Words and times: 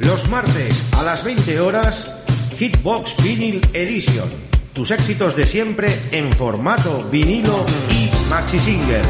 Los 0.00 0.28
martes 0.30 0.88
a 0.96 1.02
las 1.02 1.24
20 1.24 1.60
horas, 1.60 2.10
Hitbox 2.58 3.22
Vinyl 3.22 3.60
Edition. 3.74 4.26
Tus 4.72 4.92
éxitos 4.92 5.36
de 5.36 5.46
siempre 5.46 5.94
en 6.10 6.32
formato 6.32 7.06
vinilo 7.10 7.66
y 7.90 8.10
maxi 8.30 8.58
single. 8.58 9.02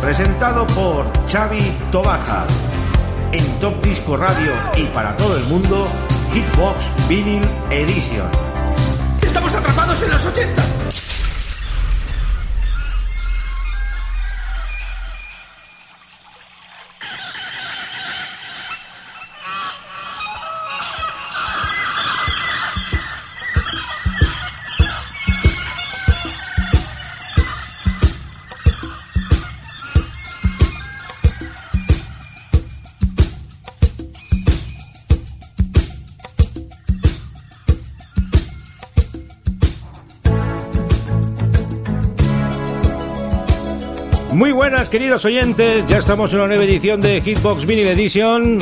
Presentado 0.00 0.66
por 0.68 1.06
Xavi 1.30 1.62
Tobaja. 1.90 2.46
En 3.32 3.44
Top 3.60 3.84
Disco 3.84 4.16
Radio 4.16 4.52
y 4.74 4.84
para 4.86 5.16
todo 5.18 5.36
el 5.36 5.44
mundo, 5.44 5.86
Hitbox 6.32 7.08
Vinyl 7.08 7.44
Edition. 7.70 8.30
¡Estamos 9.20 9.54
atrapados 9.54 10.02
en 10.02 10.10
los 10.12 10.24
80! 10.24 10.81
Queridos 44.92 45.24
oyentes. 45.24 45.86
Ya 45.86 45.96
estamos 45.96 46.30
en 46.32 46.40
una 46.40 46.48
nueva 46.48 46.64
edición 46.64 47.00
de 47.00 47.22
Hitbox 47.22 47.64
Vinyl 47.64 47.88
Edition. 47.88 48.58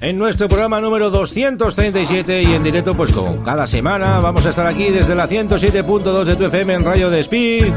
En 0.00 0.16
nuestro 0.16 0.48
programa 0.48 0.80
número 0.80 1.10
237 1.10 2.42
y 2.42 2.46
en 2.46 2.62
directo, 2.62 2.94
pues 2.94 3.12
como 3.12 3.38
cada 3.44 3.66
semana, 3.66 4.20
vamos 4.20 4.46
a 4.46 4.50
estar 4.50 4.66
aquí 4.66 4.84
desde 4.84 5.14
la 5.14 5.28
107.2 5.28 6.24
de 6.24 6.36
tu 6.36 6.44
FM 6.46 6.72
en 6.72 6.84
Radio 6.84 7.10
de 7.10 7.20
Speed, 7.20 7.70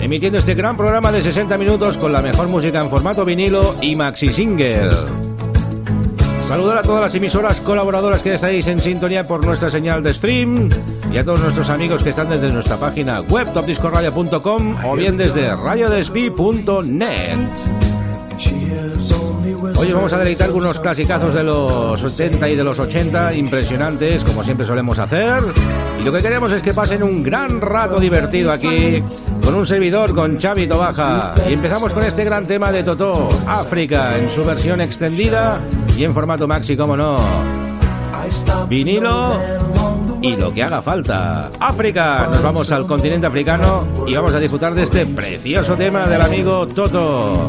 emitiendo 0.00 0.38
este 0.38 0.54
gran 0.54 0.76
programa 0.76 1.10
de 1.10 1.22
60 1.22 1.58
minutos 1.58 1.98
con 1.98 2.12
la 2.12 2.22
mejor 2.22 2.46
música 2.46 2.80
en 2.80 2.88
formato 2.88 3.24
vinilo 3.24 3.74
y 3.80 3.96
maxi 3.96 4.28
single. 4.28 5.33
Saludar 6.46 6.78
a 6.78 6.82
todas 6.82 7.02
las 7.02 7.14
emisoras 7.14 7.60
colaboradoras 7.60 8.22
que 8.22 8.34
estáis 8.34 8.66
en 8.66 8.78
sintonía 8.78 9.24
por 9.24 9.44
nuestra 9.44 9.70
señal 9.70 10.02
de 10.02 10.12
stream 10.12 10.68
y 11.10 11.16
a 11.16 11.24
todos 11.24 11.40
nuestros 11.40 11.70
amigos 11.70 12.04
que 12.04 12.10
están 12.10 12.28
desde 12.28 12.52
nuestra 12.52 12.76
página 12.76 13.22
web 13.22 13.50
topdiscoradio.com 13.52 14.76
o 14.84 14.94
bien 14.96 15.16
desde 15.16 15.56
radiodespi.net. 15.56 17.38
Hoy 19.76 19.92
vamos 19.92 20.12
a 20.12 20.18
deleitar 20.18 20.48
algunos 20.48 20.78
clasicazos 20.78 21.34
de 21.34 21.42
los 21.42 22.00
70 22.00 22.48
y 22.48 22.56
de 22.56 22.64
los 22.64 22.78
80, 22.78 23.34
impresionantes, 23.34 24.22
como 24.22 24.44
siempre 24.44 24.66
solemos 24.66 24.98
hacer. 24.98 25.42
Y 26.00 26.04
lo 26.04 26.12
que 26.12 26.20
queremos 26.20 26.52
es 26.52 26.62
que 26.62 26.74
pasen 26.74 27.02
un 27.02 27.22
gran 27.22 27.60
rato 27.60 27.98
divertido 27.98 28.52
aquí, 28.52 29.02
con 29.42 29.54
un 29.54 29.66
servidor, 29.66 30.14
con 30.14 30.40
Xavi 30.40 30.66
Tobaja. 30.66 31.34
Y 31.48 31.54
empezamos 31.54 31.92
con 31.92 32.04
este 32.04 32.24
gran 32.24 32.46
tema 32.46 32.70
de 32.70 32.82
Totó, 32.82 33.28
África, 33.46 34.18
en 34.18 34.30
su 34.30 34.44
versión 34.44 34.80
extendida 34.80 35.60
y 35.96 36.04
en 36.04 36.14
formato 36.14 36.46
maxi, 36.46 36.76
como 36.76 36.96
no. 36.96 37.16
Vinilo 38.68 39.34
y 40.22 40.36
lo 40.36 40.52
que 40.52 40.62
haga 40.62 40.80
falta. 40.80 41.50
África, 41.60 42.28
nos 42.30 42.42
vamos 42.42 42.72
al 42.72 42.86
continente 42.86 43.26
africano 43.26 43.86
y 44.06 44.14
vamos 44.14 44.32
a 44.34 44.38
disfrutar 44.38 44.74
de 44.74 44.84
este 44.84 45.04
precioso 45.06 45.74
tema 45.74 46.06
del 46.06 46.20
amigo 46.22 46.66
Toto. 46.68 47.48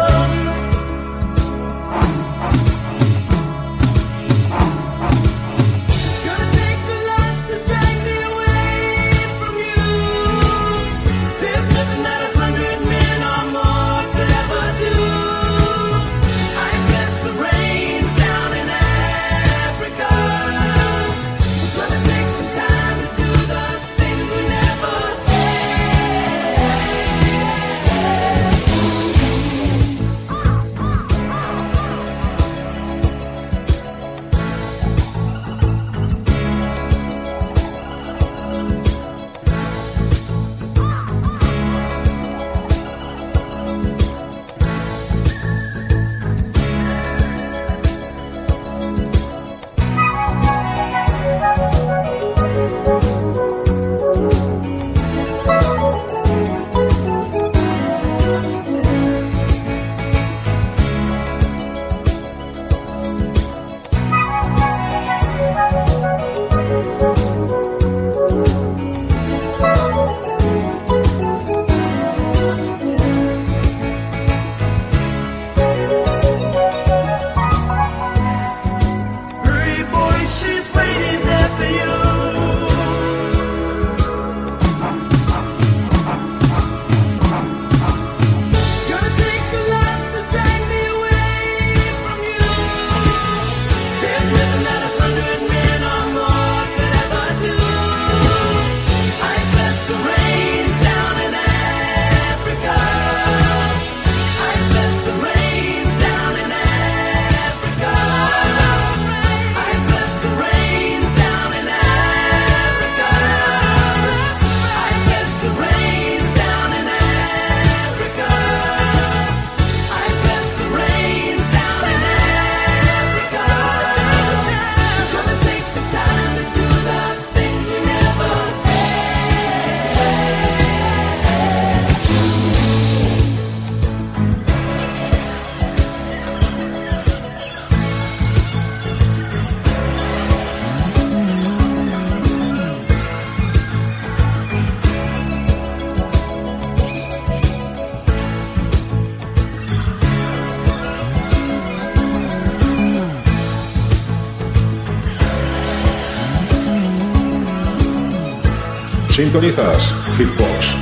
Sintonizas 159.21 159.93
Hitbox. 160.17 160.80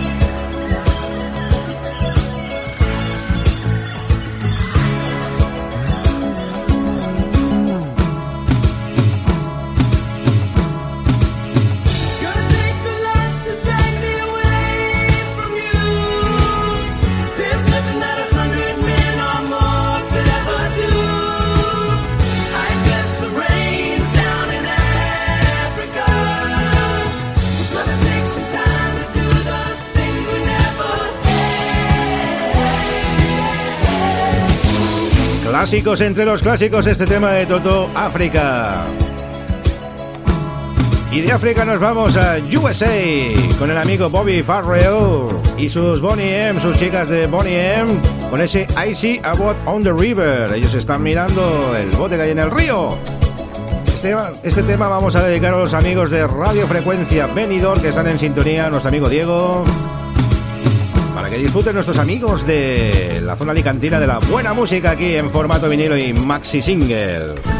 Clásicos 35.69 36.01
entre 36.01 36.25
los 36.25 36.41
clásicos, 36.41 36.87
este 36.87 37.05
tema 37.05 37.31
de 37.33 37.45
Toto, 37.45 37.91
África. 37.93 38.85
Y 41.11 41.21
de 41.21 41.31
África 41.31 41.63
nos 41.63 41.79
vamos 41.79 42.17
a 42.17 42.37
USA 42.59 42.89
con 43.59 43.69
el 43.69 43.77
amigo 43.77 44.09
Bobby 44.09 44.41
Farrell 44.41 45.27
y 45.59 45.69
sus 45.69 46.01
Bonnie 46.01 46.47
M, 46.47 46.59
sus 46.59 46.75
chicas 46.79 47.07
de 47.07 47.27
Bonnie 47.27 47.75
M, 47.75 47.87
con 48.31 48.41
ese 48.41 48.65
I 48.83 48.95
See 48.95 49.21
a 49.23 49.33
Boat 49.33 49.57
on 49.67 49.83
the 49.83 49.93
River. 49.93 50.51
Ellos 50.55 50.73
están 50.73 51.03
mirando 51.03 51.75
el 51.75 51.91
bote 51.91 52.15
que 52.15 52.23
hay 52.23 52.31
en 52.31 52.39
el 52.39 52.49
río. 52.49 52.97
Este, 53.85 54.15
este 54.41 54.63
tema 54.63 54.87
vamos 54.87 55.15
a 55.15 55.23
dedicar 55.23 55.53
a 55.53 55.59
los 55.59 55.75
amigos 55.75 56.09
de 56.09 56.25
Radio 56.25 56.65
Frecuencia 56.65 57.27
Benidorm 57.27 57.79
que 57.79 57.89
están 57.89 58.07
en 58.07 58.17
sintonía, 58.17 58.71
nuestro 58.71 58.89
amigo 58.89 59.07
Diego. 59.07 59.63
Que 61.29 61.37
disfruten 61.37 61.75
nuestros 61.75 61.99
amigos 61.99 62.45
de 62.47 63.21
la 63.23 63.35
zona 63.35 63.51
alicantina 63.51 63.99
de 63.99 64.07
la 64.07 64.17
buena 64.17 64.53
música 64.53 64.91
aquí 64.91 65.15
en 65.15 65.29
formato 65.29 65.69
vinilo 65.69 65.95
y 65.95 66.11
maxi 66.11 66.61
single. 66.61 67.58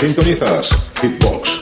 Sintonizas 0.00 0.70
Hitbox. 1.02 1.59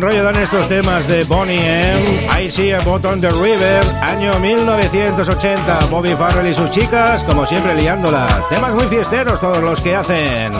Buen 0.00 0.10
rollo 0.10 0.24
dan 0.24 0.36
estos 0.36 0.68
temas 0.68 1.08
de 1.08 1.24
Bonnie 1.24 1.56
M. 1.56 2.28
I 2.38 2.50
See 2.50 2.70
a 2.70 2.80
Boat 2.80 3.06
on 3.06 3.18
the 3.18 3.30
River, 3.30 3.82
año 4.02 4.38
1980. 4.38 5.86
Bobby 5.90 6.14
Farrell 6.14 6.46
y 6.50 6.54
sus 6.54 6.70
chicas, 6.70 7.22
como 7.24 7.46
siempre, 7.46 7.74
liándola. 7.74 8.44
Temas 8.50 8.74
muy 8.74 8.84
fiesteros 8.84 9.40
todos 9.40 9.62
los 9.62 9.80
que 9.80 9.96
hacen. 9.96 10.52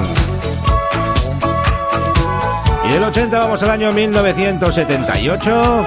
Y 2.88 2.92
del 2.92 3.02
80 3.02 3.38
vamos 3.38 3.62
al 3.62 3.70
año 3.70 3.92
1978. 3.92 5.86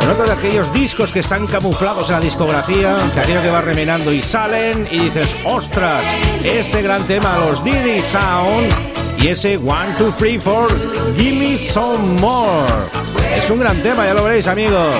Con 0.00 0.10
otro 0.10 0.24
de 0.24 0.32
aquellos 0.32 0.72
discos 0.72 1.12
que 1.12 1.20
están 1.20 1.46
camuflados 1.46 2.08
en 2.08 2.16
la 2.16 2.20
discografía, 2.20 2.96
que 3.14 3.20
aquello 3.20 3.42
que 3.42 3.50
va 3.50 3.60
remenando 3.60 4.12
y 4.12 4.22
salen 4.22 4.88
y 4.90 4.98
dices, 4.98 5.36
ostras, 5.44 6.02
este 6.42 6.82
gran 6.82 7.06
tema, 7.06 7.38
los 7.38 7.62
Diddy 7.62 8.02
Sound 8.02 8.89
y 9.22 9.28
ese 9.28 9.56
One, 9.58 9.94
Two, 9.98 10.12
Three, 10.18 10.38
Four, 10.38 10.68
Give 11.16 11.36
Me 11.36 11.58
Some 11.58 12.20
More. 12.20 12.66
Es 13.36 13.48
un 13.50 13.60
gran 13.60 13.82
tema, 13.82 14.04
ya 14.04 14.14
lo 14.14 14.24
veréis 14.24 14.46
amigos. 14.46 14.96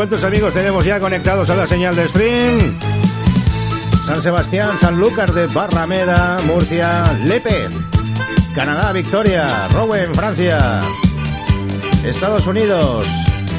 ¿Cuántos 0.00 0.24
amigos 0.24 0.54
tenemos 0.54 0.82
ya 0.82 0.98
conectados 0.98 1.50
a 1.50 1.54
la 1.54 1.66
señal 1.66 1.94
de 1.94 2.08
stream? 2.08 2.74
San 4.06 4.22
Sebastián, 4.22 4.70
San 4.80 4.98
Lucas 4.98 5.34
de 5.34 5.46
Barrameda, 5.46 6.38
Murcia, 6.46 7.12
Lepe, 7.26 7.68
Canadá, 8.54 8.92
Victoria, 8.92 9.68
Rouen, 9.74 10.14
Francia, 10.14 10.80
Estados 12.02 12.46
Unidos. 12.46 13.06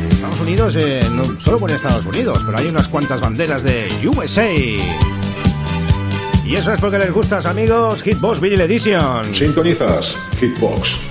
Estados 0.09 0.39
Unidos, 0.39 0.75
eh, 0.79 0.99
no 1.11 1.25
solo 1.39 1.59
pone 1.59 1.75
Estados 1.75 2.07
Unidos, 2.07 2.41
pero 2.43 2.57
hay 2.57 2.69
unas 2.69 2.87
cuantas 2.87 3.21
banderas 3.21 3.61
de 3.61 3.87
USA. 4.07 4.51
Y 4.51 6.55
eso 6.55 6.73
es 6.73 6.81
porque 6.81 6.97
les 6.97 7.11
gustas, 7.11 7.45
amigos, 7.45 8.01
Hitbox 8.01 8.41
Vinyl 8.41 8.61
Edition. 8.61 9.35
Sintonizas 9.35 10.17
Hitbox. 10.39 11.10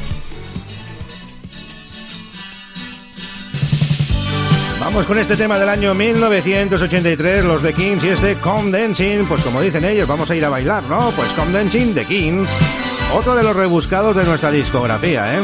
Vamos 4.92 5.06
con 5.06 5.18
este 5.20 5.36
tema 5.36 5.56
del 5.56 5.68
año 5.68 5.94
1983, 5.94 7.44
los 7.44 7.62
The 7.62 7.72
Kings 7.72 8.02
y 8.02 8.08
este 8.08 8.34
Come 8.38 8.76
Dancing, 8.76 9.24
pues 9.24 9.40
como 9.44 9.60
dicen 9.60 9.84
ellos, 9.84 10.08
vamos 10.08 10.28
a 10.28 10.34
ir 10.34 10.44
a 10.44 10.48
bailar, 10.48 10.82
¿no? 10.82 11.12
Pues 11.12 11.28
Come 11.34 11.52
Dancing, 11.52 11.94
The 11.94 12.04
Kings, 12.04 12.50
otro 13.14 13.36
de 13.36 13.44
los 13.44 13.54
rebuscados 13.54 14.16
de 14.16 14.24
nuestra 14.24 14.50
discografía, 14.50 15.32
¿eh? 15.32 15.42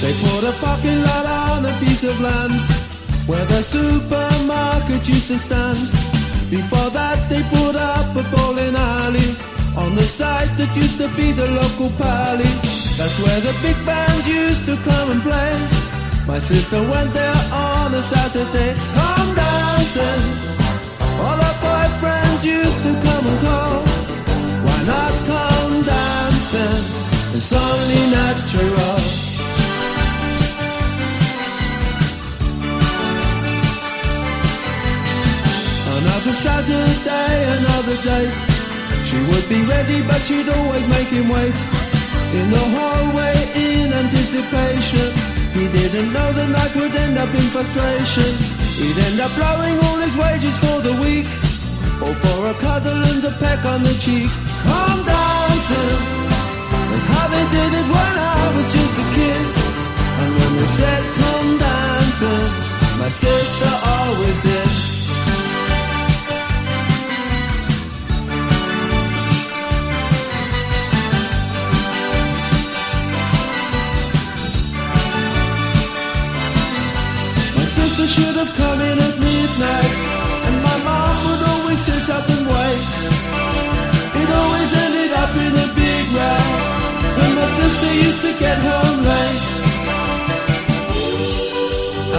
They 0.00 0.14
put 0.14 0.48
a 0.48 0.52
parking 0.62 1.04
on 1.04 1.66
a 1.66 1.78
piece 1.78 2.08
of 2.08 2.18
land 2.22 2.58
where 3.26 3.44
the 3.44 3.62
supermarket 3.62 5.06
used 5.06 5.28
to 5.28 5.36
stand. 5.36 5.76
Before 6.48 6.90
that, 6.92 7.18
they 7.28 7.42
put 7.50 7.76
up 7.76 8.16
a 8.16 8.22
bowling 8.34 8.74
alley 8.76 9.36
on 9.76 9.94
the 9.94 10.04
site 10.04 10.56
that 10.56 10.74
used 10.74 10.96
to 10.96 11.08
be 11.08 11.32
the 11.32 11.46
local 11.48 11.90
pally. 11.98 12.48
That's 12.96 13.18
where 13.22 13.40
the 13.42 13.54
big 13.60 13.76
bands 13.84 14.26
used 14.26 14.64
to 14.64 14.76
come 14.90 15.10
and 15.10 15.22
play. 15.22 15.77
My 16.28 16.38
sister 16.38 16.76
went 16.90 17.14
there 17.14 17.40
on 17.50 17.94
a 17.94 18.02
Saturday. 18.02 18.76
Come 18.92 19.34
dancing. 19.34 20.22
All 21.24 21.38
her 21.46 21.56
boyfriends 21.64 22.44
used 22.44 22.80
to 22.82 22.92
come 23.06 23.24
and 23.30 23.40
call. 23.40 23.80
Why 24.66 24.78
not 24.84 25.12
come 25.24 25.82
dancing? 25.84 26.84
It's 27.32 27.50
only 27.50 28.02
natural. 28.12 29.00
Another 35.96 36.34
Saturday, 36.44 37.36
another 37.56 37.96
date. 38.04 38.36
She 39.02 39.16
would 39.28 39.48
be 39.48 39.62
ready, 39.64 40.02
but 40.02 40.20
she'd 40.26 40.48
always 40.50 40.86
make 40.88 41.08
him 41.08 41.30
wait. 41.30 41.56
In 42.36 42.50
the 42.50 42.64
hallway, 42.76 43.34
in 43.54 43.94
anticipation. 43.94 45.37
He 45.58 45.66
didn't 45.66 46.12
know 46.12 46.32
the 46.32 46.46
night 46.46 46.72
would 46.76 46.94
end 46.94 47.18
up 47.18 47.34
in 47.34 47.46
frustration. 47.50 48.30
He'd 48.78 48.98
end 49.08 49.18
up 49.18 49.32
blowing 49.34 49.76
all 49.86 49.98
his 50.06 50.16
wages 50.16 50.56
for 50.56 50.78
the 50.80 50.94
week. 51.02 51.26
Or 51.98 52.14
for 52.14 52.38
a 52.52 52.54
cuddle 52.62 53.02
and 53.10 53.24
a 53.24 53.32
peck 53.42 53.64
on 53.64 53.82
the 53.82 53.94
cheek. 53.94 54.30
Come 54.62 55.00
dancing. 55.04 55.98
That's 56.90 57.06
how 57.10 57.26
did 57.34 57.72
it 57.80 57.88
when 57.94 58.14
I 58.34 58.42
was 58.54 58.68
just 58.72 58.94
a 59.02 59.06
kid. 59.18 59.42
And 60.20 60.30
when 60.38 60.52
they 60.58 60.70
said 60.78 61.02
come 61.22 61.50
dancing, 61.58 62.46
my 63.00 63.08
sister 63.08 63.70
always 63.96 64.40
did. 64.42 64.97
Should 78.18 78.36
have 78.42 78.52
come 78.62 78.80
in 78.80 78.98
at 78.98 79.14
midnight, 79.18 79.96
and 80.46 80.56
my 80.68 80.76
mom 80.88 81.14
would 81.26 81.42
always 81.52 81.80
sit 81.88 82.06
up 82.10 82.26
and 82.34 82.44
wait. 82.54 82.88
It 84.20 84.28
always 84.40 84.70
ended 84.84 85.12
up 85.22 85.32
in 85.46 85.52
a 85.66 85.68
big 85.82 86.04
row, 86.18 86.44
when 87.18 87.32
my 87.40 87.48
sister 87.60 87.90
used 88.06 88.22
to 88.26 88.32
get 88.44 88.58
home 88.70 88.98
late. 89.12 89.46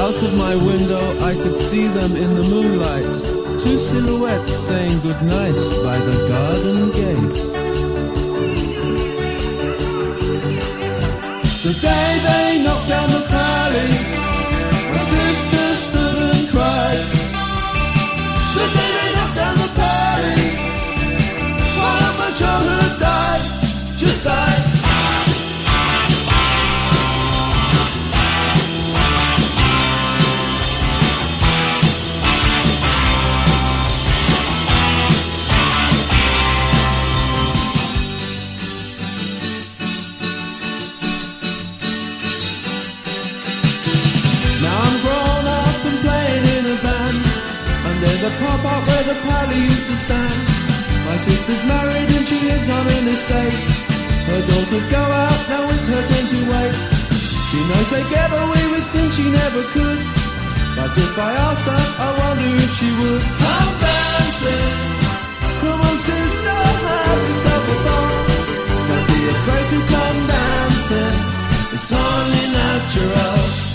Out 0.03 0.19
of 0.27 0.31
my 0.45 0.55
window, 0.55 1.03
I 1.29 1.33
could 1.41 1.57
see 1.57 1.87
them 1.87 2.15
in 2.15 2.29
the 2.39 2.45
moonlight, 2.53 3.13
two 3.61 3.77
silhouettes 3.77 4.53
saying 4.53 4.97
goodnight 5.01 5.59
by 5.87 5.97
the 6.07 6.15
garden 6.31 6.79
gate. 7.01 7.39
The 11.65 11.73
day 11.87 12.09
they 12.27 12.63
knocked 12.63 12.78
A 48.29 48.31
car 48.37 48.57
park 48.61 48.83
where 48.87 49.05
the 49.09 49.17
party 49.25 49.57
used 49.57 49.87
to 49.89 49.95
stand. 50.05 50.39
My 51.07 51.17
sister's 51.17 51.63
married 51.65 52.09
and 52.17 52.25
she 52.29 52.37
lives 52.49 52.69
on 52.69 52.85
an 52.97 53.07
estate. 53.15 53.57
Her 54.29 54.41
daughters 54.49 54.85
go 54.93 55.03
out, 55.25 55.41
now 55.49 55.69
it's 55.73 55.87
her 55.89 56.03
turn 56.09 56.25
to 56.33 56.39
wait. 56.51 56.75
She 57.49 57.59
knows 57.69 57.89
they 57.89 58.05
get 58.13 58.29
away 58.29 58.65
with 58.73 58.85
things 58.93 59.15
she 59.17 59.25
never 59.41 59.63
could. 59.73 59.99
But 60.77 60.91
if 61.05 61.13
I 61.17 61.31
asked 61.47 61.65
her, 61.71 61.83
I 62.05 62.09
wonder 62.21 62.49
if 62.65 62.71
she 62.77 62.89
would. 62.99 63.23
Come 63.41 63.73
dancing. 63.81 64.69
Come 65.61 65.81
on 65.89 65.97
sister, 66.09 66.59
have 67.09 67.21
yourself 67.29 67.63
a 67.73 67.77
ball. 67.85 68.13
Don't 68.89 69.07
be 69.09 69.21
afraid 69.35 69.65
to 69.73 69.79
come 69.93 70.19
dancing. 70.37 71.15
It's 71.73 71.91
only 71.91 72.45
natural 72.61 73.68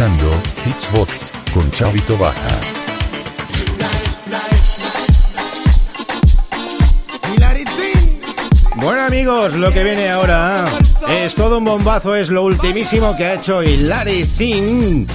escuchando 0.00 0.30
Hitsbox 0.64 1.32
con 1.52 1.70
Chavito 1.72 2.16
Baja. 2.16 2.48
Buenas 8.76 9.08
amigos, 9.08 9.54
lo 9.56 9.70
que 9.70 9.84
viene 9.84 10.08
ahora 10.08 10.64
es 11.10 11.34
todo 11.34 11.58
un 11.58 11.64
bombazo, 11.64 12.16
es 12.16 12.30
lo 12.30 12.44
ultimísimo 12.44 13.14
que 13.14 13.26
ha 13.26 13.34
hecho 13.34 13.62
Hilary 13.62 14.24
Thing. 14.24 15.06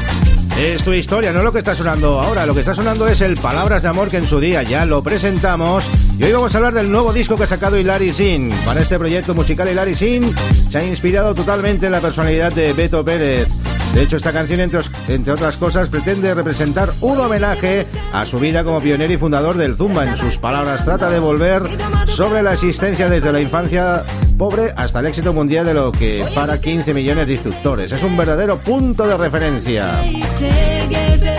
Es 0.55 0.83
tu 0.83 0.93
historia, 0.93 1.33
no 1.33 1.41
lo 1.41 1.51
que 1.51 1.59
está 1.59 1.73
sonando 1.73 2.21
ahora. 2.21 2.45
Lo 2.45 2.53
que 2.53 2.59
está 2.59 2.75
sonando 2.75 3.07
es 3.07 3.19
el 3.21 3.35
Palabras 3.37 3.81
de 3.81 3.89
Amor 3.89 4.07
que 4.07 4.17
en 4.17 4.27
su 4.27 4.39
día 4.39 4.61
ya 4.61 4.85
lo 4.85 5.01
presentamos. 5.01 5.83
Y 6.17 6.23
hoy 6.23 6.31
vamos 6.31 6.53
a 6.53 6.57
hablar 6.59 6.73
del 6.75 6.91
nuevo 6.91 7.11
disco 7.11 7.35
que 7.35 7.43
ha 7.43 7.47
sacado 7.47 7.77
Hilary 7.77 8.13
Sin. 8.13 8.49
Para 8.65 8.81
este 8.81 8.99
proyecto 8.99 9.33
musical, 9.33 9.67
Hilary 9.67 9.95
Sin 9.95 10.33
se 10.71 10.77
ha 10.77 10.83
inspirado 10.85 11.33
totalmente 11.33 11.87
en 11.87 11.91
la 11.91 11.99
personalidad 11.99 12.53
de 12.53 12.71
Beto 12.71 13.03
Pérez. 13.03 13.49
De 13.95 14.03
hecho, 14.03 14.17
esta 14.17 14.33
canción, 14.33 14.59
entre, 14.59 14.81
entre, 15.07 15.31
otras 15.31 15.55
cosas, 15.55 15.87
pretende 15.87 16.33
representar 16.33 16.91
un 16.99 17.17
homenaje 17.17 17.87
a 18.11 18.25
su 18.25 18.37
vida 18.37 18.65
como 18.65 18.81
pionero 18.81 19.13
y 19.13 19.15
fundador 19.15 19.55
del 19.55 19.77
Zumba. 19.77 20.03
En 20.03 20.17
sus 20.17 20.37
palabras, 20.37 20.83
trata 20.83 21.09
de 21.09 21.17
volver 21.17 21.63
sobre 22.07 22.43
la 22.43 22.55
existencia 22.55 23.07
desde 23.07 23.31
la 23.31 23.39
infancia 23.39 24.03
pobre 24.35 24.73
hasta 24.75 24.99
el 24.99 25.07
éxito 25.07 25.33
mundial 25.33 25.65
de 25.65 25.73
lo 25.73 25.91
que 25.91 26.25
para 26.35 26.59
15 26.59 26.93
millones 26.93 27.27
de 27.27 27.33
instructores. 27.33 27.91
Es 27.91 28.03
un 28.03 28.15
verdadero 28.17 28.57
punto 28.57 29.07
de 29.07 29.17
referencia. 29.17 29.93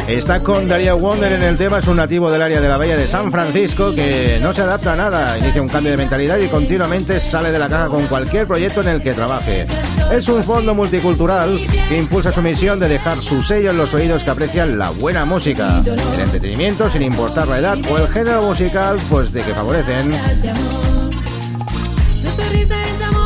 Está 0.09 0.41
con 0.41 0.69
Daria 0.69 0.95
Wonder 0.95 1.33
en 1.33 1.43
el 1.43 1.57
tema, 1.57 1.79
es 1.79 1.87
un 1.89 1.97
nativo 1.97 2.31
del 2.31 2.41
área 2.41 2.61
de 2.61 2.69
la 2.69 2.77
Bahía 2.77 2.97
de 2.97 3.09
San 3.09 3.33
Francisco 3.33 3.93
que 3.95 4.39
no 4.41 4.55
se 4.55 4.63
adapta 4.63 4.93
a 4.93 4.97
nada, 4.97 5.39
inicia 5.39 5.61
un 5.61 5.69
cambio 5.69 5.91
de 5.91 5.97
mentalidad 5.97 6.39
y 6.39 6.49
continuamente 6.49 7.19
sale 7.19 7.51
de 7.51 7.59
la 7.59 7.69
caja 7.69 7.89
con 7.89 8.07
cualquier 8.07 8.47
proyecto 8.47 8.83
en 8.83 8.89
el 8.89 9.03
que 9.03 9.13
trabaje. 9.13 9.67
Es 10.13 10.29
un 10.29 10.45
fondo 10.45 10.75
multicultural 10.75 11.59
que 11.89 11.99
impulsa 11.99 12.31
su 12.31 12.41
misión 12.41 12.79
de 12.79 12.89
dejar 12.89 13.21
su 13.21 13.43
sello 13.43 13.71
en 13.71 13.79
los 13.79 13.93
oídos 13.95 14.23
que 14.23 14.31
aprecian 14.31 14.79
la 14.79 14.91
buena 14.91 15.25
música, 15.25 15.83
el 15.85 16.21
entretenimiento 16.21 16.89
sin 16.89 17.03
importar 17.03 17.49
la 17.49 17.59
edad 17.59 17.79
o 17.91 17.99
el 17.99 18.09
género 18.09 18.43
musical, 18.43 18.97
pues 19.11 19.33
de 19.33 19.43
que 19.43 19.55
favorecen. 19.55 20.96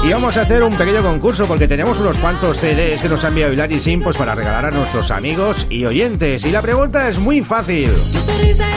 Y 0.03 0.13
vamos 0.13 0.37
a 0.37 0.43
hacer 0.43 0.63
un 0.63 0.75
pequeño 0.77 1.03
concurso 1.03 1.45
porque 1.45 1.69
tenemos 1.69 1.99
unos 2.01 2.17
cuantos 2.17 2.57
CDs 2.57 3.03
que 3.03 3.09
nos 3.09 3.23
ha 3.23 3.29
enviado 3.29 3.53
Hilary 3.53 3.81
Sim 3.81 4.01
pues 4.03 4.17
para 4.17 4.35
regalar 4.35 4.67
a 4.67 4.71
nuestros 4.71 5.11
amigos 5.11 5.67
y 5.69 5.85
oyentes. 5.85 6.45
Y 6.47 6.51
la 6.51 6.63
pregunta 6.63 7.09
es 7.09 7.19
muy 7.19 7.43
fácil. 7.43 7.91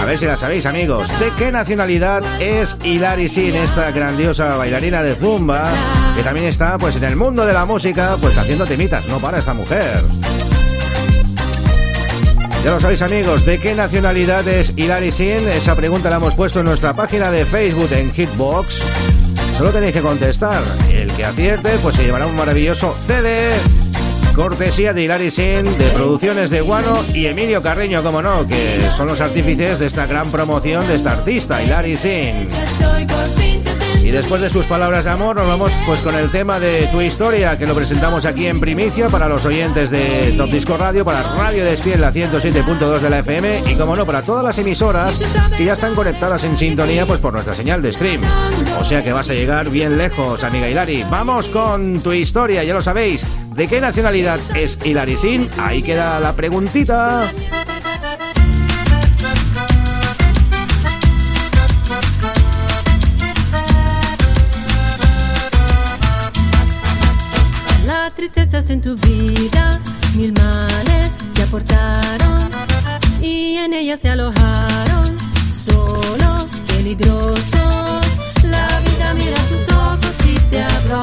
A 0.01 0.05
ver 0.05 0.19
si 0.19 0.25
la 0.25 0.35
sabéis, 0.35 0.65
amigos. 0.65 1.07
¿De 1.19 1.31
qué 1.37 1.49
nacionalidad 1.51 2.23
es 2.41 2.75
Hilary 2.83 3.29
Sin, 3.29 3.55
esta 3.55 3.91
grandiosa 3.91 4.55
bailarina 4.57 5.01
de 5.01 5.15
Zumba? 5.15 5.63
Que 6.13 6.23
también 6.23 6.47
está 6.47 6.77
pues 6.77 6.97
en 6.97 7.05
el 7.05 7.15
mundo 7.15 7.45
de 7.45 7.53
la 7.53 7.65
música, 7.65 8.17
pues 8.19 8.37
haciendo 8.37 8.65
temitas. 8.65 9.07
No 9.07 9.19
para 9.19 9.39
esta 9.39 9.53
mujer. 9.53 10.01
Ya 12.65 12.71
lo 12.71 12.79
sabéis 12.79 13.01
amigos, 13.01 13.45
¿de 13.45 13.59
qué 13.59 13.75
nacionalidad 13.75 14.47
es 14.47 14.73
Hilary 14.75 15.11
Sin? 15.11 15.47
Esa 15.49 15.75
pregunta 15.75 16.09
la 16.09 16.17
hemos 16.17 16.35
puesto 16.35 16.59
en 16.59 16.65
nuestra 16.65 16.93
página 16.93 17.31
de 17.31 17.45
Facebook 17.45 17.89
en 17.91 18.11
Hitbox. 18.13 18.83
Solo 19.57 19.71
tenéis 19.71 19.93
que 19.93 20.01
contestar. 20.01 20.63
El 20.91 21.11
que 21.13 21.23
acierte, 21.23 21.77
pues 21.81 21.95
se 21.95 22.03
llevará 22.03 22.25
un 22.25 22.35
maravilloso 22.35 22.95
CD. 23.07 23.51
Cortesía 24.35 24.93
de 24.93 25.03
Hilary 25.03 25.29
Sin, 25.29 25.63
de 25.63 25.91
producciones 25.93 26.49
de 26.49 26.61
Guano 26.61 27.05
y 27.13 27.27
Emilio 27.27 27.61
Carreño, 27.61 28.01
como 28.01 28.21
no, 28.21 28.47
que 28.47 28.81
son 28.97 29.07
los 29.07 29.21
artífices 29.21 29.77
de 29.77 29.85
esta 29.85 30.07
gran 30.07 30.31
promoción 30.31 30.87
de 30.87 30.95
esta 30.95 31.11
artista, 31.11 31.61
Hilary 31.61 31.95
Sin. 31.95 32.47
Y 34.03 34.11
después 34.11 34.41
de 34.41 34.49
sus 34.49 34.65
palabras 34.65 35.05
de 35.05 35.11
amor, 35.11 35.35
nos 35.35 35.47
vamos 35.47 35.71
pues 35.85 35.99
con 35.99 36.13
el 36.15 36.29
tema 36.29 36.59
de 36.59 36.87
tu 36.87 36.99
historia, 36.99 37.57
que 37.57 37.65
lo 37.65 37.73
presentamos 37.73 38.25
aquí 38.25 38.47
en 38.47 38.59
primicia 38.59 39.07
para 39.07 39.29
los 39.29 39.45
oyentes 39.45 39.89
de 39.89 40.33
Top 40.37 40.49
Disco 40.49 40.75
Radio, 40.75 41.05
para 41.05 41.23
Radio 41.23 41.63
Despiel, 41.63 42.01
la 42.01 42.11
107.2 42.11 42.99
de 42.99 43.09
la 43.09 43.19
FM, 43.19 43.63
y 43.71 43.75
como 43.75 43.95
no, 43.95 44.05
para 44.05 44.21
todas 44.21 44.43
las 44.43 44.57
emisoras 44.57 45.17
que 45.57 45.63
ya 45.63 45.73
están 45.73 45.95
conectadas 45.95 46.43
en 46.43 46.57
sintonía 46.57 47.05
pues 47.05 47.21
por 47.21 47.31
nuestra 47.31 47.53
señal 47.53 47.81
de 47.81 47.93
stream. 47.93 48.21
O 48.79 48.85
sea 48.85 49.01
que 49.01 49.13
vas 49.13 49.29
a 49.29 49.33
llegar 49.33 49.69
bien 49.69 49.97
lejos, 49.97 50.43
amiga 50.43 50.67
Hilary. 50.67 51.05
Vamos 51.09 51.47
con 51.47 52.01
tu 52.01 52.11
historia, 52.11 52.63
ya 52.65 52.73
lo 52.73 52.81
sabéis. 52.81 53.25
¿De 53.55 53.67
qué 53.67 53.79
nacionalidad 53.79 54.39
es 54.55 54.77
Hilary 54.83 55.15
Sin? 55.15 55.49
Ahí 55.57 55.81
queda 55.81 56.19
la 56.19 56.33
preguntita. 56.33 57.31
En 68.69 68.82
tu 68.82 68.95
vida, 68.95 69.80
mil 70.15 70.32
males 70.34 71.12
te 71.34 71.43
aportaron 71.43 72.49
y 73.21 73.58
en 73.58 73.73
ella 73.73 73.97
se 73.97 74.10
alojaron, 74.10 75.17
solo 75.65 76.45
peligroso. 76.67 78.02
La 78.43 78.67
vida 78.86 79.13
mira 79.15 79.38
tus 79.49 79.76
ojos 79.76 80.15
y 80.26 80.36
te 80.49 80.63
habló 80.63 81.02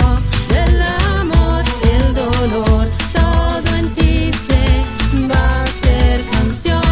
del 0.48 0.82
amor, 1.18 1.62
el 1.92 2.14
dolor, 2.14 2.88
todo 3.12 3.76
en 3.76 3.94
ti 3.94 4.30
se 4.32 4.82
va 5.28 5.62
a 5.62 5.66
ser 5.66 6.20
canción. 6.30 6.82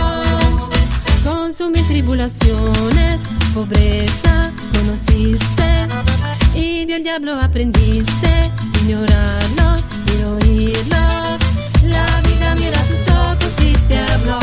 Consumir 1.25 1.87
tribulaciones, 1.87 3.21
pobreza 3.55 4.53
conociste 4.73 5.87
y 6.55 6.85
del 6.85 7.03
diablo 7.05 7.41
aprendiste 7.41 8.39
y 10.13 10.23
oírlos. 10.23 11.39
La 11.83 12.21
vida 12.23 12.55
mira 12.57 12.81
tus 12.85 13.15
ojos 13.15 13.53
y 13.63 13.73
te 13.89 13.99
habló 13.99 14.39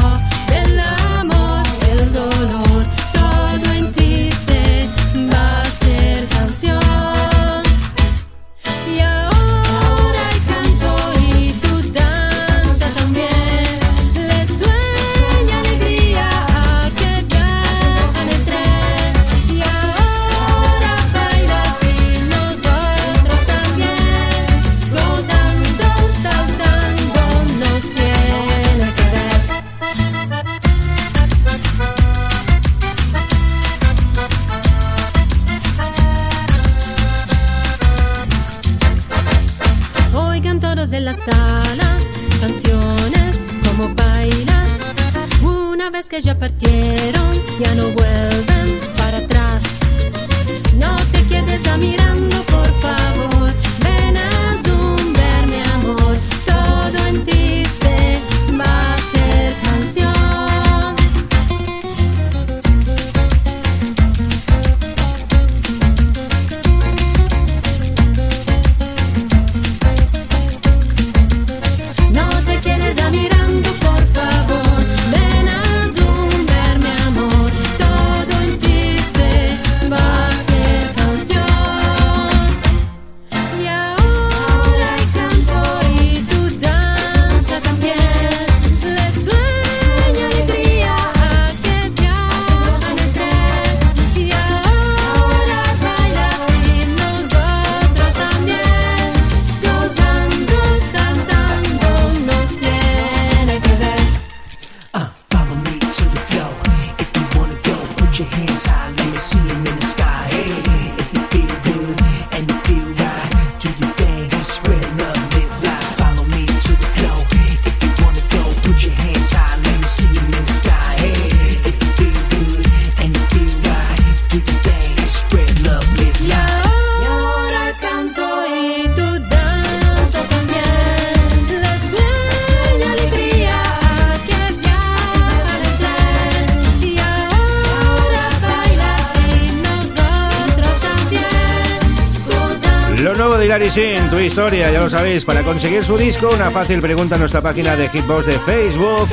historia, 144.35 144.69
ya 144.69 144.81
lo 144.81 144.89
sabéis. 144.89 145.23
Para 145.23 145.43
conseguir 145.43 145.85
su 145.85 145.97
disco, 145.97 146.27
una 146.27 146.51
fácil 146.51 146.81
pregunta 146.81 147.15
en 147.15 147.21
nuestra 147.21 147.39
página 147.39 147.77
de 147.77 147.87
Hitbox 147.87 148.25
de 148.25 148.37
Facebook. 148.39 149.07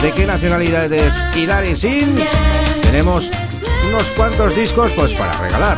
¿De 0.00 0.12
qué 0.12 0.26
nacionalidad 0.26 0.92
es 0.92 1.12
Hilary 1.34 1.74
Sin? 1.74 2.14
Tenemos 2.80 3.28
unos 3.88 4.04
cuantos 4.16 4.54
discos 4.54 4.92
pues 4.92 5.12
para 5.14 5.36
regalar. 5.38 5.76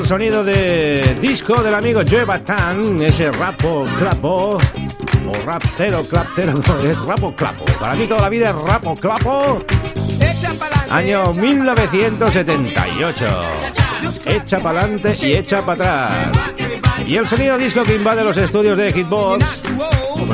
Sonido 0.08 0.42
de 0.42 1.18
disco 1.20 1.62
del 1.62 1.74
amigo 1.74 2.00
Joe 2.08 2.24
Batan, 2.24 3.02
ese 3.02 3.30
rapo 3.30 3.84
clapo, 3.98 4.56
o 4.56 5.32
rap 5.44 5.62
cero, 5.76 6.02
clap 6.08 6.28
cero, 6.34 6.58
no, 6.66 6.80
es 6.88 6.98
rapo 7.00 7.34
clapo. 7.36 7.66
Para 7.78 7.94
mí 7.94 8.06
toda 8.06 8.22
la 8.22 8.30
vida 8.30 8.48
es 8.48 8.56
rapo 8.56 8.94
clapo. 8.94 9.62
Año 10.88 11.34
1978. 11.34 13.38
Echa 14.24 14.60
pa'lante 14.60 15.14
y 15.20 15.34
echa 15.34 15.60
para 15.60 16.06
atrás. 16.06 16.30
Y 17.06 17.16
el 17.16 17.28
sonido 17.28 17.58
disco 17.58 17.84
que 17.84 17.96
invade 17.96 18.24
los 18.24 18.38
estudios 18.38 18.78
de 18.78 18.90
Hitbox. 18.90 19.44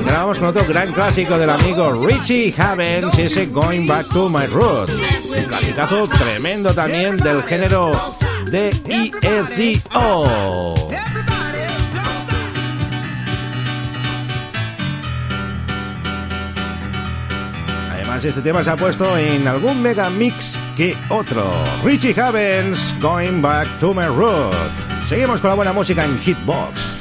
Vamos 0.07 0.39
con 0.39 0.51
otro 0.51 0.65
gran 0.69 0.93
clásico 0.93 1.37
del 1.37 1.51
amigo 1.51 2.07
Richie 2.07 2.55
Havens, 2.57 3.19
ese 3.19 3.47
Going 3.47 3.89
Back 3.89 4.07
to 4.11 4.29
My 4.29 4.47
Roots. 4.47 4.93
Un 5.37 5.43
clasicazo 5.47 6.07
tremendo 6.07 6.73
también 6.73 7.17
del 7.17 7.43
género 7.43 7.91
de 8.55 8.71
ESO. 9.23 10.75
Además, 17.91 18.25
este 18.25 18.43
tema 18.43 18.63
se 18.63 18.71
ha 18.71 18.77
puesto 18.77 19.19
en 19.19 19.49
algún 19.49 19.83
mega 19.83 20.09
mix 20.09 20.55
que 20.77 20.97
otro. 21.09 21.45
Richie 21.83 22.15
Havens, 22.15 22.95
Going 23.01 23.43
Back 23.43 23.67
to 23.81 23.93
My 23.93 24.07
Roots. 24.07 24.55
Seguimos 25.09 25.41
con 25.41 25.51
la 25.51 25.57
buena 25.57 25.73
música 25.73 26.05
en 26.05 26.17
Hitbox. 26.21 26.94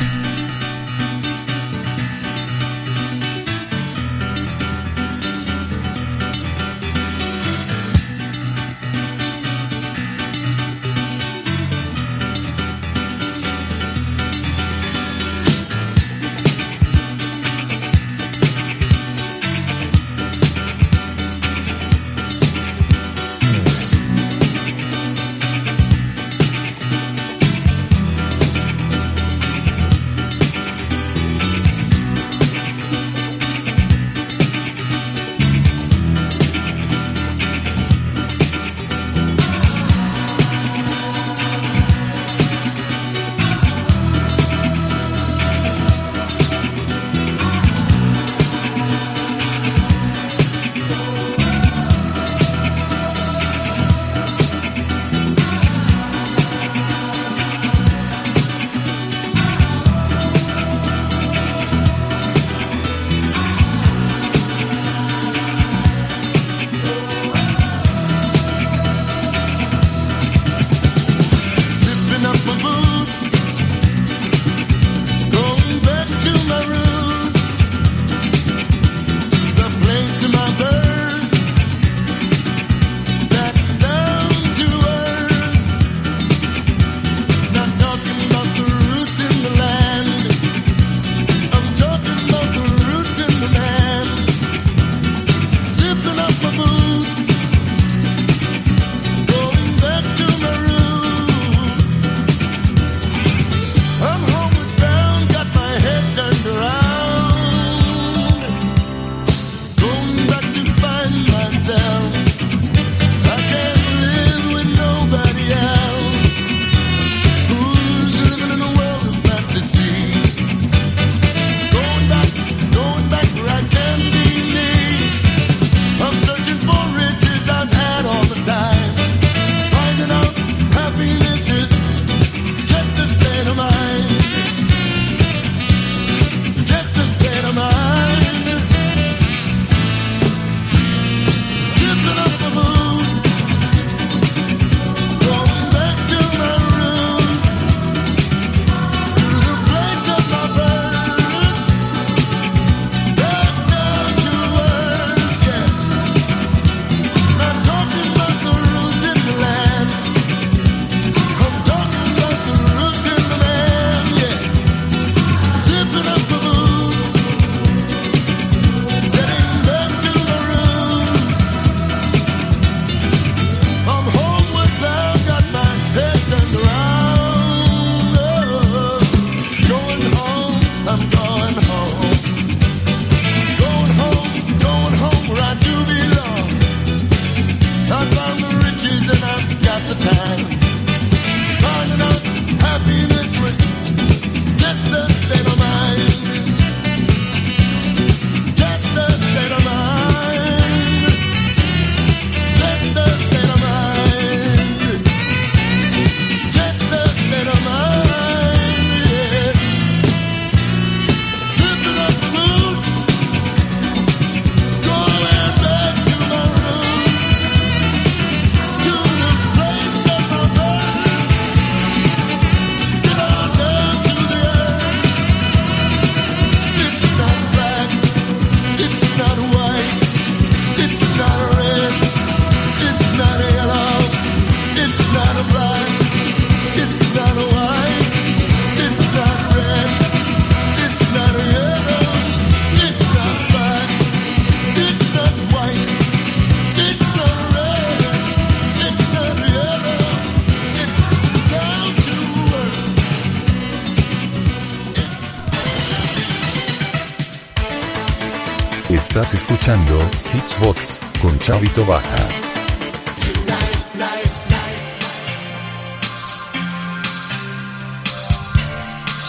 Escuchando 259.63 259.97
Hitsbox 260.33 260.99
con 261.21 261.39
Chavito 261.39 261.85
Baja. 261.85 262.17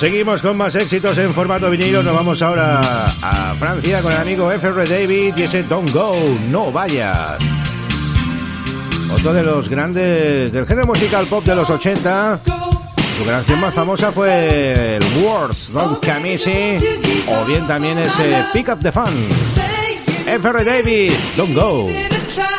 Seguimos 0.00 0.42
con 0.42 0.58
más 0.58 0.74
éxitos 0.74 1.16
en 1.18 1.32
formato 1.32 1.70
vinilo. 1.70 2.02
Nos 2.02 2.12
vamos 2.12 2.42
ahora 2.42 2.80
a 3.22 3.54
Francia 3.54 4.02
con 4.02 4.10
el 4.10 4.18
amigo 4.18 4.50
FR 4.50 4.84
David 4.84 5.34
y 5.36 5.42
ese 5.42 5.62
Don't 5.62 5.92
Go, 5.92 6.16
no 6.50 6.72
vayas. 6.72 7.38
Otro 9.14 9.32
de 9.32 9.44
los 9.44 9.68
grandes 9.68 10.52
del 10.52 10.66
género 10.66 10.88
musical 10.88 11.26
pop 11.26 11.44
de 11.44 11.54
los 11.54 11.70
80. 11.70 12.40
Su 13.18 13.24
canción 13.24 13.60
más 13.60 13.72
famosa 13.72 14.10
fue 14.10 14.96
el 14.96 15.04
Words 15.22 15.72
Don't 15.72 16.04
Come 16.04 16.32
Easy 16.32 16.84
o 17.28 17.44
bien 17.44 17.64
también 17.68 17.98
ese 17.98 18.44
Pick 18.52 18.68
Up 18.70 18.80
the 18.80 18.90
Fun. 18.90 19.73
FR 20.24 20.64
David, 20.64 21.12
Don't 21.36 21.52
Go. 21.52 22.53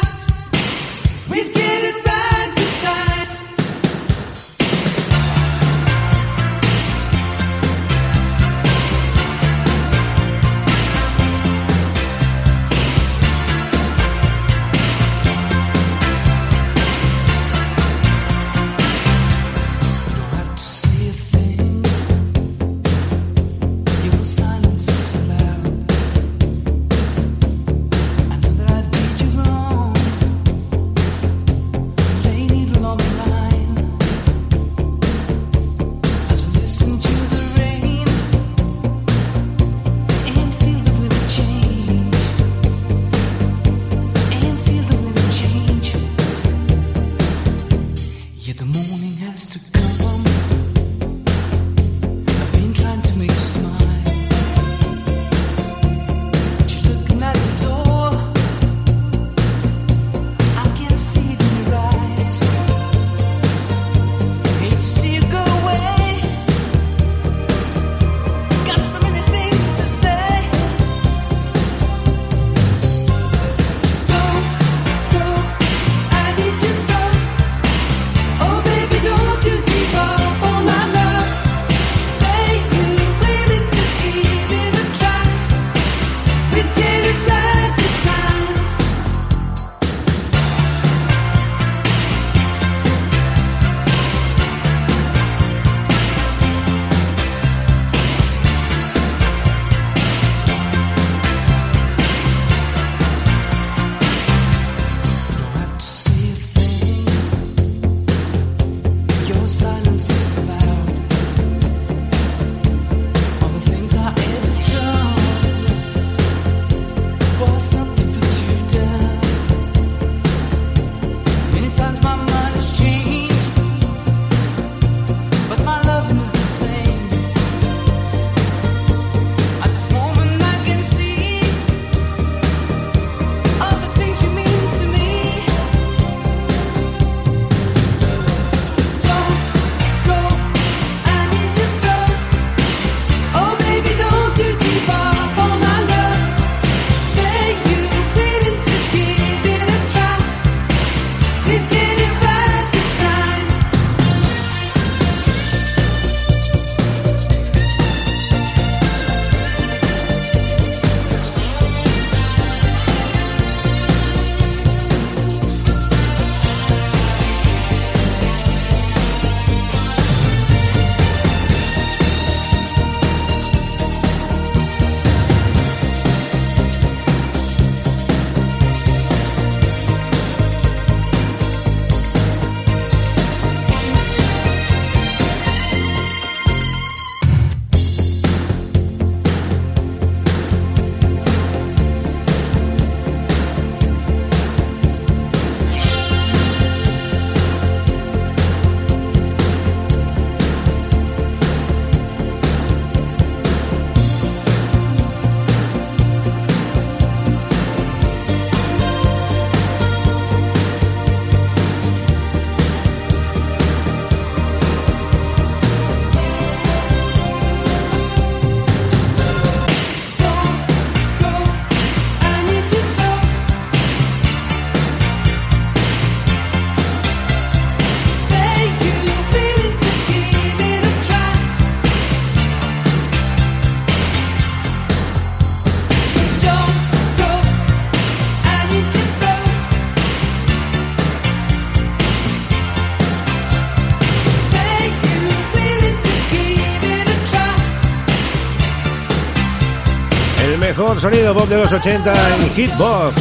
sonido 251.11 251.35
Bob 251.35 251.47
de 251.47 251.57
los 251.57 251.71
80 251.71 252.13
en 252.13 252.49
Hitbox. 252.55 253.13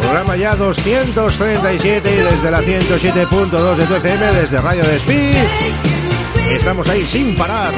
Programa 0.00 0.34
ya 0.34 0.56
237 0.56 2.10
y 2.10 2.16
desde 2.16 2.50
la 2.50 2.58
107.2 2.58 3.76
de 3.76 3.86
tu 3.86 3.94
FM, 3.94 4.26
desde 4.32 4.60
Radio 4.60 4.82
Despí. 4.82 5.30
Estamos 6.50 6.88
ahí 6.88 7.06
sin 7.06 7.36
parar. 7.36 7.72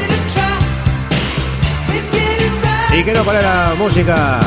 Y 2.90 3.04
que 3.04 3.12
no 3.12 3.22
para 3.22 3.42
la 3.42 3.74
música. 3.76 4.40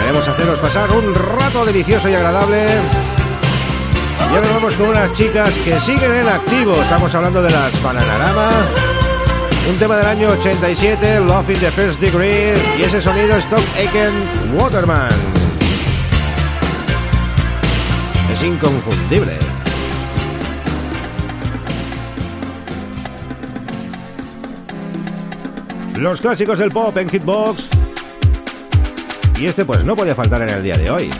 Queremos 0.00 0.28
haceros 0.28 0.58
pasar 0.58 0.90
un 0.90 1.14
rato 1.14 1.64
delicioso 1.64 2.10
y 2.10 2.14
agradable. 2.14 2.66
Y 4.30 4.36
ahora 4.36 4.48
vamos 4.52 4.74
con 4.74 4.88
unas 4.90 5.10
chicas 5.14 5.50
que 5.64 5.80
siguen 5.80 6.12
en 6.12 6.28
activo. 6.28 6.74
Estamos 6.82 7.14
hablando 7.14 7.40
de 7.40 7.50
las 7.50 7.82
Bananarama. 7.82 8.50
Un 9.68 9.78
tema 9.78 9.96
del 9.96 10.06
año 10.06 10.28
87, 10.28 11.20
Love 11.20 11.50
in 11.50 11.58
the 11.58 11.70
First 11.70 11.98
Degree, 11.98 12.52
y 12.78 12.82
ese 12.82 13.00
sonido 13.00 13.34
es 13.34 13.48
Tom 13.48 13.60
Aiken 13.78 14.58
Waterman. 14.58 15.10
Es 18.30 18.42
inconfundible. 18.42 19.38
Los 25.98 26.20
clásicos 26.20 26.58
del 26.58 26.70
pop 26.70 26.96
en 26.98 27.08
Hitbox. 27.08 27.70
Y 29.40 29.46
este 29.46 29.64
pues 29.64 29.82
no 29.84 29.96
podía 29.96 30.14
faltar 30.14 30.42
en 30.42 30.50
el 30.50 30.62
día 30.62 30.74
de 30.74 30.90
hoy. 30.90 31.10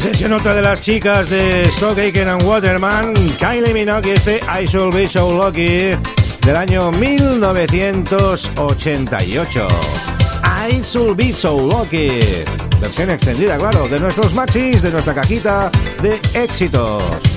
sesión 0.00 0.32
otra 0.32 0.54
de 0.54 0.62
las 0.62 0.80
chicas 0.80 1.28
de 1.30 1.64
Stockhaken 1.64 2.28
and 2.28 2.44
Waterman, 2.44 3.12
Kylie 3.38 3.72
Minogue, 3.72 4.12
este 4.12 4.38
I 4.38 4.64
Shall 4.66 4.90
Be 4.90 5.08
So 5.08 5.36
Lucky 5.36 5.90
del 6.44 6.56
año 6.56 6.90
1988. 6.92 9.68
I 10.70 10.80
Shall 10.82 11.14
Be 11.14 11.32
So 11.32 11.66
Lucky, 11.66 12.20
versión 12.80 13.10
extendida, 13.10 13.58
claro, 13.58 13.88
de 13.88 13.98
nuestros 13.98 14.32
machis, 14.34 14.82
de 14.82 14.90
nuestra 14.90 15.14
cajita 15.14 15.70
de 16.00 16.20
éxitos. 16.34 17.27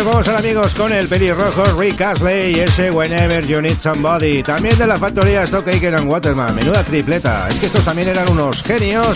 Ahora 0.00 0.38
amigos 0.38 0.74
con 0.74 0.92
el 0.92 1.06
pelirrojo 1.06 1.62
Rick 1.78 2.00
Astley 2.00 2.56
y 2.56 2.60
ese 2.60 2.90
Whenever 2.90 3.46
You 3.46 3.60
Need 3.62 3.78
Somebody. 3.80 4.42
También 4.42 4.76
de 4.76 4.88
la 4.88 4.96
factoría 4.96 5.44
Stock 5.44 5.68
Aitken 5.68 5.94
and 5.94 6.10
Waterman. 6.10 6.52
Menuda 6.54 6.82
tripleta. 6.82 7.46
Es 7.48 7.54
que 7.56 7.66
estos 7.66 7.84
también 7.84 8.08
eran 8.08 8.28
unos 8.28 8.62
genios. 8.62 9.06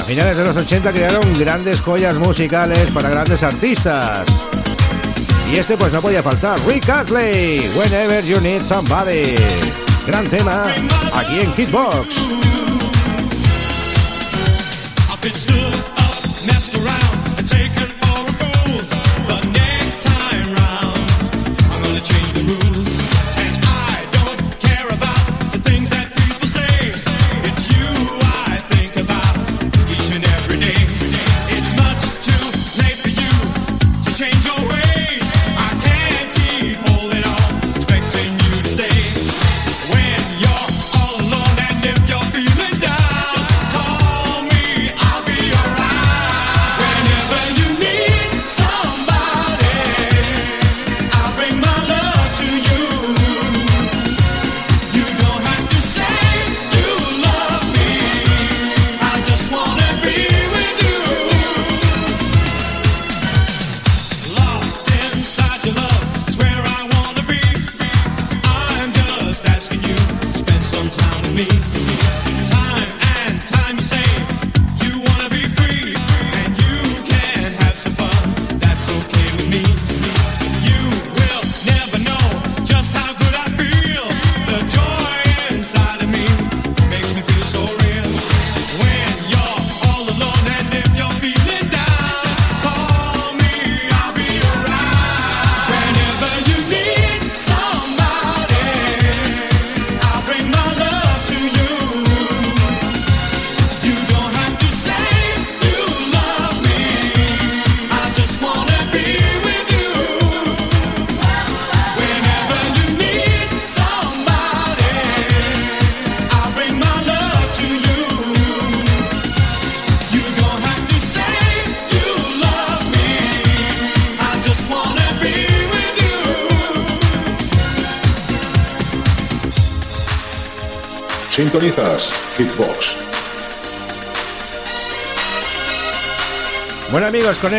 A 0.00 0.04
finales 0.04 0.38
de 0.38 0.44
los 0.44 0.56
80 0.56 0.90
crearon 0.90 1.38
grandes 1.38 1.80
joyas 1.82 2.16
musicales 2.16 2.90
para 2.92 3.10
grandes 3.10 3.42
artistas. 3.42 4.20
Y 5.52 5.56
este 5.56 5.76
pues 5.76 5.92
no 5.92 6.00
podía 6.00 6.22
faltar. 6.22 6.58
Rick 6.66 6.88
Astley, 6.88 7.68
Whenever 7.76 8.24
You 8.24 8.40
Need 8.40 8.62
Somebody. 8.62 9.34
Gran 10.06 10.26
tema 10.26 10.62
aquí 11.12 11.40
en 11.40 11.52
Hitbox. 11.54 12.34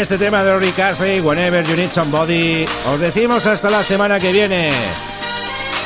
Este 0.05 0.19
tema 0.19 0.43
de 0.43 0.55
Rick 0.59 0.77
Astley, 0.77 1.19
Whenever 1.19 1.65
You 1.65 1.75
Need 1.75 1.89
Somebody, 1.89 2.63
os 2.87 2.99
decimos 2.99 3.43
hasta 3.47 3.71
la 3.71 3.81
semana 3.81 4.19
que 4.19 4.31
viene. 4.31 4.69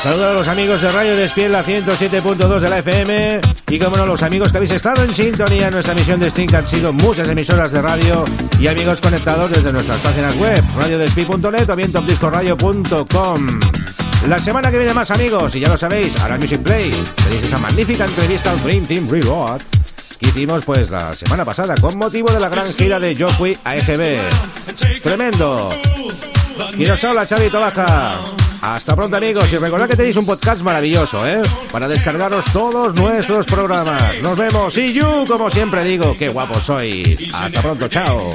Saludos 0.04 0.28
a 0.28 0.34
los 0.34 0.48
amigos 0.50 0.82
de 0.82 0.92
Radio 0.92 1.16
Despiel, 1.16 1.54
la 1.54 1.64
107.2 1.64 2.60
de 2.60 2.70
la 2.70 2.80
FM. 2.80 3.40
Y 3.70 3.80
como 3.80 3.96
no, 3.96 4.06
los 4.06 4.22
amigos 4.22 4.52
que 4.52 4.58
habéis 4.58 4.74
estado 4.74 5.06
en 5.06 5.16
sintonía 5.16 5.68
en 5.68 5.72
nuestra 5.72 5.94
emisión 5.94 6.20
de 6.20 6.28
Sting 6.28 6.54
han 6.54 6.68
sido 6.68 6.92
muchas 6.92 7.30
emisoras 7.30 7.72
de 7.72 7.82
radio 7.82 8.26
y 8.60 8.68
amigos 8.68 9.00
conectados 9.00 9.52
desde 9.52 9.72
nuestras 9.72 10.00
páginas 10.00 10.36
web, 10.36 10.62
radiodespil.net 10.78 11.70
o 11.70 11.76
bien 11.78 11.92
topdiscoradio.com. 11.94 13.48
La 14.28 14.38
semana 14.38 14.70
que 14.70 14.80
viene 14.80 14.94
más 14.94 15.12
amigos, 15.12 15.56
y 15.56 15.62
ya 15.62 15.70
lo 15.70 15.78
sabéis, 15.78 16.12
ahora 16.20 16.38
Music 16.38 16.62
Play, 16.62 16.92
tenéis 17.24 17.44
esa 17.46 17.58
magnífica 17.58 18.04
entrevista 18.04 18.52
al 18.52 18.62
Dream 18.64 18.86
Team 18.86 19.10
Reload 19.10 19.62
que 19.62 19.79
hicimos 20.30 20.64
pues 20.64 20.90
la 20.90 21.14
semana 21.14 21.44
pasada 21.44 21.76
con 21.76 21.98
motivo 21.98 22.32
de 22.32 22.40
la 22.40 22.50
gran 22.50 22.72
gira 22.74 23.00
de 23.00 23.16
Joffrey 23.16 23.58
a 23.64 23.76
EGB. 23.76 24.22
Tremendo. 25.04 25.70
Y 26.78 26.84
nos 26.86 27.04
habla 27.04 27.26
Xavi 27.26 27.50
Tobaja. 27.50 28.14
Hasta 28.62 28.96
pronto 28.96 29.18
amigos 29.18 29.52
y 29.52 29.58
recordad 29.58 29.88
que 29.88 29.96
tenéis 29.96 30.16
un 30.18 30.26
podcast 30.26 30.62
maravilloso, 30.62 31.28
¿eh? 31.28 31.42
Para 31.72 31.88
descargaros 31.88 32.46
todos 32.52 32.94
nuestros 32.96 33.46
programas. 33.46 34.20
Nos 34.22 34.38
vemos 34.38 34.78
y 34.78 34.94
you, 34.94 35.26
como 35.28 35.50
siempre 35.50 35.84
digo, 35.84 36.14
qué 36.18 36.28
guapos 36.28 36.64
sois. 36.64 37.34
Hasta 37.34 37.62
pronto, 37.62 37.88
chao. 37.88 38.30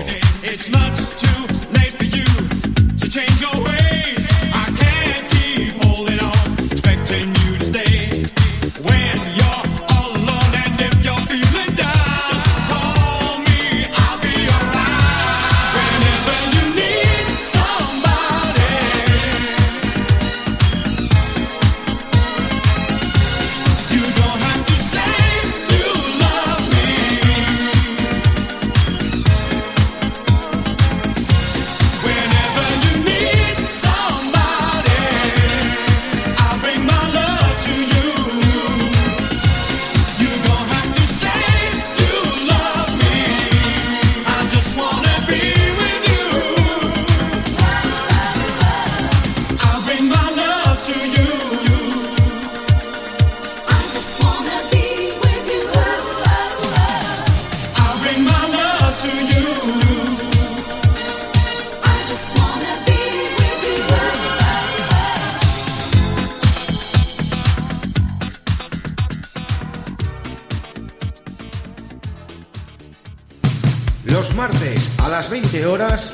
Horas, 75.75 76.13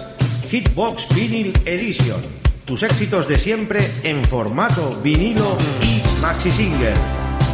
Hitbox 0.51 1.15
Vinyl 1.15 1.53
Edition. 1.67 2.19
Tus 2.65 2.83
éxitos 2.83 3.29
de 3.29 3.39
siempre 3.39 3.87
en 4.05 4.25
formato 4.25 4.99
vinilo 5.03 5.59
y 5.83 6.03
maxi 6.23 6.51
single. 6.51 6.95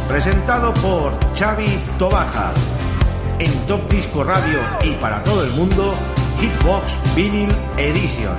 Presentado 0.07 0.73
por 0.75 1.11
Xavi 1.37 1.67
Tobaja. 1.99 2.53
En 3.39 3.51
Top 3.67 3.91
Disco 3.91 4.23
Radio 4.23 4.61
y 4.83 4.91
para 5.01 5.21
todo 5.23 5.43
el 5.43 5.51
mundo, 5.51 5.95
Hitbox 6.39 6.93
Vinyl 7.13 7.53
Edition. 7.77 8.37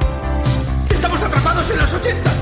¡Estamos 0.88 1.22
atrapados 1.22 1.68
en 1.70 1.78
los 1.78 1.92
80! 1.92 2.38